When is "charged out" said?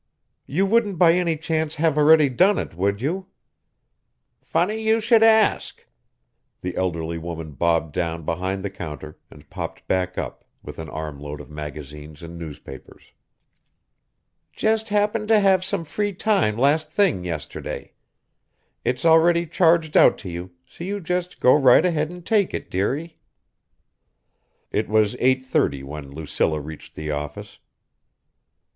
19.45-20.17